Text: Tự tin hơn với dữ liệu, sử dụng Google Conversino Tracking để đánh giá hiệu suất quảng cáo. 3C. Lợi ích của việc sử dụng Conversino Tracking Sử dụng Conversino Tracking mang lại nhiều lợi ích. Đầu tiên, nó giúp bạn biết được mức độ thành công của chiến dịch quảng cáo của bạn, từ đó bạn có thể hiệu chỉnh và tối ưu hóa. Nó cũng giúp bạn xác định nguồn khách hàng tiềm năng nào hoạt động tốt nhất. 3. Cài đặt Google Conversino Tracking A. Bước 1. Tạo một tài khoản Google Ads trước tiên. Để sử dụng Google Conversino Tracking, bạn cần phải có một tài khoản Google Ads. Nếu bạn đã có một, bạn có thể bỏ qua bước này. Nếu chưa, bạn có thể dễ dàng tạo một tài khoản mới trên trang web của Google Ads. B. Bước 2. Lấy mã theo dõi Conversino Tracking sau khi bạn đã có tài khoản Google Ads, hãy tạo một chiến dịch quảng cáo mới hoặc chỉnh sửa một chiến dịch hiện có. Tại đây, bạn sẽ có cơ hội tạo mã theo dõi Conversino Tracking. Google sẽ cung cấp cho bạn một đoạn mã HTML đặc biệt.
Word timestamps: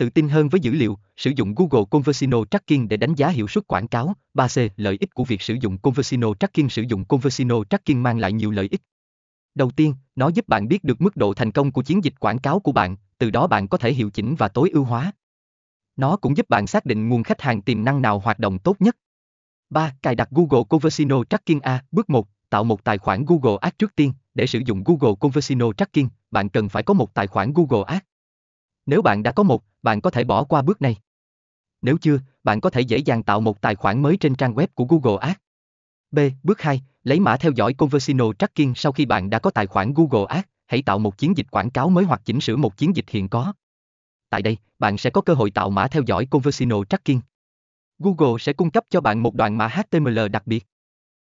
Tự 0.00 0.10
tin 0.10 0.28
hơn 0.28 0.48
với 0.48 0.60
dữ 0.60 0.72
liệu, 0.72 0.98
sử 1.16 1.30
dụng 1.36 1.54
Google 1.54 1.84
Conversino 1.90 2.44
Tracking 2.50 2.88
để 2.88 2.96
đánh 2.96 3.14
giá 3.14 3.28
hiệu 3.28 3.48
suất 3.48 3.66
quảng 3.66 3.88
cáo. 3.88 4.14
3C. 4.34 4.68
Lợi 4.76 4.96
ích 5.00 5.14
của 5.14 5.24
việc 5.24 5.42
sử 5.42 5.54
dụng 5.60 5.78
Conversino 5.78 6.34
Tracking 6.34 6.68
Sử 6.68 6.82
dụng 6.82 7.04
Conversino 7.04 7.64
Tracking 7.70 8.02
mang 8.02 8.18
lại 8.18 8.32
nhiều 8.32 8.50
lợi 8.50 8.68
ích. 8.70 8.80
Đầu 9.54 9.70
tiên, 9.70 9.94
nó 10.16 10.28
giúp 10.28 10.48
bạn 10.48 10.68
biết 10.68 10.84
được 10.84 11.00
mức 11.00 11.16
độ 11.16 11.34
thành 11.34 11.52
công 11.52 11.72
của 11.72 11.82
chiến 11.82 12.04
dịch 12.04 12.14
quảng 12.20 12.38
cáo 12.38 12.60
của 12.60 12.72
bạn, 12.72 12.96
từ 13.18 13.30
đó 13.30 13.46
bạn 13.46 13.68
có 13.68 13.78
thể 13.78 13.92
hiệu 13.92 14.10
chỉnh 14.10 14.34
và 14.34 14.48
tối 14.48 14.70
ưu 14.70 14.84
hóa. 14.84 15.12
Nó 15.96 16.16
cũng 16.16 16.36
giúp 16.36 16.48
bạn 16.48 16.66
xác 16.66 16.86
định 16.86 17.08
nguồn 17.08 17.22
khách 17.22 17.40
hàng 17.40 17.62
tiềm 17.62 17.84
năng 17.84 18.02
nào 18.02 18.18
hoạt 18.18 18.38
động 18.38 18.58
tốt 18.58 18.76
nhất. 18.80 18.96
3. 19.70 19.94
Cài 20.02 20.14
đặt 20.14 20.28
Google 20.30 20.64
Conversino 20.68 21.24
Tracking 21.24 21.60
A. 21.60 21.84
Bước 21.92 22.10
1. 22.10 22.28
Tạo 22.50 22.64
một 22.64 22.84
tài 22.84 22.98
khoản 22.98 23.24
Google 23.24 23.58
Ads 23.60 23.78
trước 23.78 23.96
tiên. 23.96 24.12
Để 24.34 24.46
sử 24.46 24.60
dụng 24.66 24.84
Google 24.84 25.14
Conversino 25.20 25.72
Tracking, 25.72 26.08
bạn 26.30 26.48
cần 26.48 26.68
phải 26.68 26.82
có 26.82 26.94
một 26.94 27.14
tài 27.14 27.26
khoản 27.26 27.52
Google 27.52 27.84
Ads. 27.86 28.04
Nếu 28.90 29.02
bạn 29.02 29.22
đã 29.22 29.32
có 29.32 29.42
một, 29.42 29.64
bạn 29.82 30.00
có 30.00 30.10
thể 30.10 30.24
bỏ 30.24 30.44
qua 30.44 30.62
bước 30.62 30.82
này. 30.82 30.96
Nếu 31.82 31.96
chưa, 32.00 32.18
bạn 32.44 32.60
có 32.60 32.70
thể 32.70 32.80
dễ 32.80 32.98
dàng 32.98 33.22
tạo 33.22 33.40
một 33.40 33.60
tài 33.60 33.74
khoản 33.74 34.02
mới 34.02 34.16
trên 34.16 34.34
trang 34.34 34.54
web 34.54 34.66
của 34.74 34.84
Google 34.84 35.18
Ads. 35.20 35.38
B. 36.10 36.18
Bước 36.42 36.60
2. 36.60 36.82
Lấy 37.04 37.20
mã 37.20 37.36
theo 37.36 37.52
dõi 37.52 37.74
Conversino 37.74 38.32
Tracking 38.32 38.72
sau 38.76 38.92
khi 38.92 39.06
bạn 39.06 39.30
đã 39.30 39.38
có 39.38 39.50
tài 39.50 39.66
khoản 39.66 39.94
Google 39.94 40.26
Ads, 40.28 40.46
hãy 40.66 40.82
tạo 40.82 40.98
một 40.98 41.18
chiến 41.18 41.36
dịch 41.36 41.46
quảng 41.50 41.70
cáo 41.70 41.90
mới 41.90 42.04
hoặc 42.04 42.20
chỉnh 42.24 42.40
sửa 42.40 42.56
một 42.56 42.76
chiến 42.76 42.96
dịch 42.96 43.04
hiện 43.08 43.28
có. 43.28 43.52
Tại 44.30 44.42
đây, 44.42 44.56
bạn 44.78 44.98
sẽ 44.98 45.10
có 45.10 45.20
cơ 45.20 45.34
hội 45.34 45.50
tạo 45.50 45.70
mã 45.70 45.88
theo 45.88 46.02
dõi 46.06 46.26
Conversino 46.26 46.84
Tracking. 46.84 47.20
Google 47.98 48.38
sẽ 48.40 48.52
cung 48.52 48.70
cấp 48.70 48.84
cho 48.90 49.00
bạn 49.00 49.22
một 49.22 49.34
đoạn 49.34 49.58
mã 49.58 49.68
HTML 49.68 50.18
đặc 50.28 50.46
biệt. 50.46 50.66